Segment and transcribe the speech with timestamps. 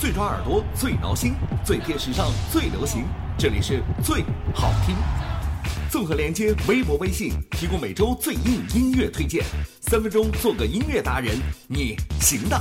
[0.00, 3.04] 最抓耳朵，最挠心，最贴时尚，最流行。
[3.36, 4.96] 这里是最好听。
[5.90, 9.44] 综合连接微博、微信，提供每周最硬音乐推荐。
[9.82, 11.36] 三分钟做个音乐达人，
[11.68, 12.58] 你行的。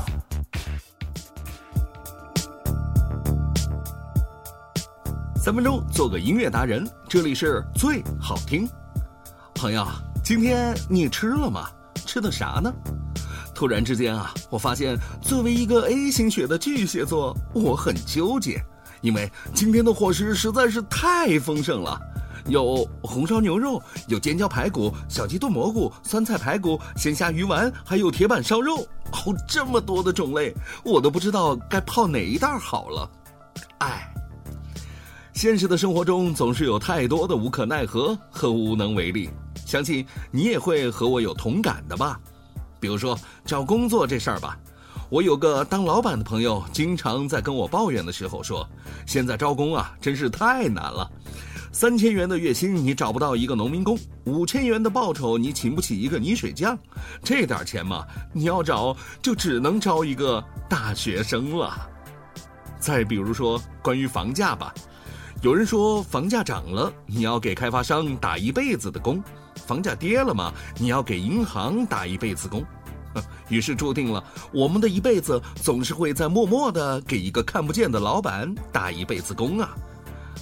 [5.37, 8.67] 三分钟做个音乐达人，这里是最好听。
[9.55, 9.87] 朋友，
[10.21, 11.69] 今天你吃了吗？
[12.05, 12.69] 吃的啥呢？
[13.59, 18.63] 突然之间啊，我发现作为一个 A 型血的巨蟹座，我很纠结，
[19.01, 21.99] 因为今天的伙食实在是太丰盛了，
[22.47, 28.77] 有红烧牛肉，有尖椒排骨、小鸡炖蘑菇、酸菜排骨、鲜虾鱼丸，还有铁板烧肉，
[29.11, 30.55] 哦，这么多的种类，
[30.85, 33.11] 我都不知道该泡哪一袋好了。
[33.79, 34.09] 哎，
[35.33, 39.29] 现实的生活中总是有太多的无可奈何和无能为力，
[39.65, 42.17] 相信你也会和我有同感的吧。
[42.79, 44.57] 比如说找工作这事儿吧，
[45.09, 48.67] 我有个当老板的朋友，经常在跟我抱怨的时候说，
[49.05, 51.09] 现在招工啊真是太难了。
[51.71, 56.77] 三千元的月薪你找不到一个农民工，五千元的报酬你请不起一个泥水匠，
[57.23, 58.03] 这点钱嘛，
[58.33, 61.87] 你要找就只能招一个大学生了。
[62.79, 64.73] 再比如说关于房价吧，
[65.43, 69.21] 有人说房价涨了，你要给开发商打一辈子的工。
[69.67, 72.65] 房价跌了嘛，你要给银行打一辈子工，
[73.49, 79.75] 于是注定了我们的一辈子总是会在默默的给一个看不见的老板打一辈子工啊！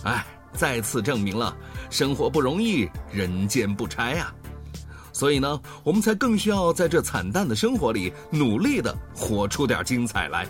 [0.03, 1.55] 哎，再次证明了
[1.89, 4.33] 生活不容易，人间不拆啊！
[5.13, 10.47] 所以呢，我们才更需要在这惨淡的生活里努力的活出点精彩来。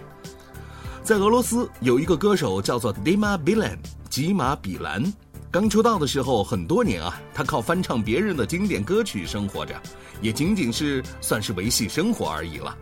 [1.04, 3.78] 在俄罗斯有一个歌手叫做 Dima Bilan，
[4.10, 5.02] 吉马比兰。
[5.50, 9.81] 刚出道的时候，很多年啊，他靠翻唱别人的经典歌曲生活着，
[10.22, 12.78] 也仅仅是算是维系生活而已了。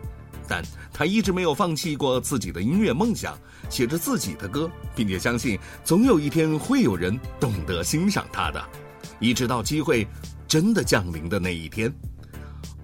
[0.48, 3.38] 但他一直没有放弃过自己的音乐梦想，
[3.70, 8.64] 写着自己的歌，并且相信总有一天会有人懂得欣赏他的，
[9.20, 10.06] 一直到机会
[10.48, 11.92] 真的降临的那一天。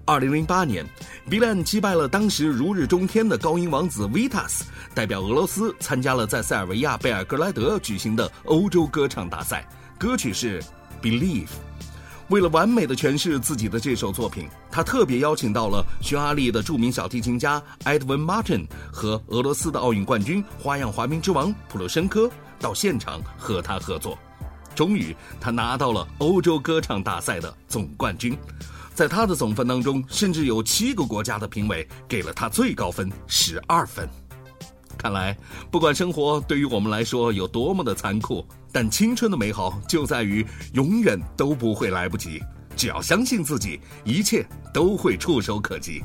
[0.05, 0.85] 二零零八年
[1.29, 4.63] ，Bilan 击败了当时如日中天的高音王子 Vitas，
[4.93, 9.65] 代表俄罗斯参加了在塞尔维亚贝尔格莱德举行的欧洲歌唱大赛。
[10.03, 10.61] 歌曲是
[11.01, 11.45] 《Believe》。
[12.27, 24.19] 为了完美的诠释自己的这首作品，他特别邀请到了匈牙利的著名小提琴家 Edwin Martin 和俄罗斯的奥运冠军、花样滑冰之王普罗申科到现场和他合作。
[24.75, 28.37] 终于，他拿到了欧洲歌唱大赛的总冠军。
[28.93, 34.05] 在他的总分当中，甚至有七个国家的评委给了他最高分十二分。
[34.97, 35.35] 看来，
[35.69, 42.41] 不管生活对于我们来说有多么的残酷，但青春的美好就在于永远都不会来不及。
[42.75, 46.01] 只要相信自己，一切都会触手可及。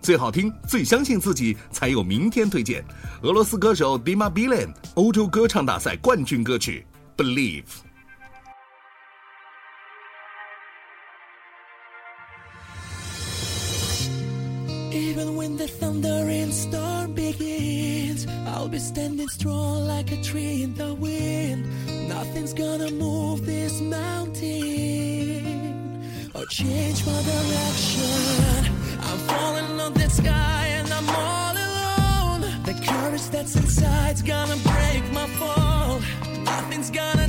[0.00, 2.48] 最好听、最相信自己，才有明天。
[2.48, 2.84] 推荐
[3.22, 6.86] 俄罗斯歌手 Dima Bilan 欧洲歌唱大赛冠军歌曲
[7.22, 7.62] 《Believe》。
[15.16, 20.92] Even when the thunder and storm begins, I'll be standing strong like a tree in the
[20.92, 21.64] wind.
[22.06, 24.44] Nothing's gonna move this mountain
[26.34, 28.66] or change my direction.
[29.08, 32.42] I'm falling on the sky and I'm all alone.
[32.64, 35.98] The courage that's inside's gonna break my fall.
[36.44, 37.28] Nothing's gonna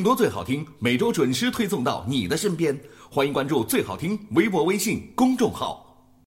[0.00, 2.74] 更多最好听每周准时推送到你的身边。
[3.10, 5.89] 欢迎关注最好听微博微信公众号。